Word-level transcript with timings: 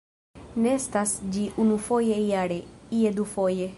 Nestas 0.63 1.13
ĝi 1.35 1.43
unufoje 1.65 2.17
jare, 2.31 2.59
ie 3.03 3.13
dufoje. 3.21 3.69